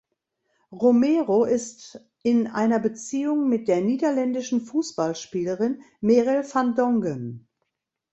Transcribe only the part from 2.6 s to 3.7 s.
Beziehung mit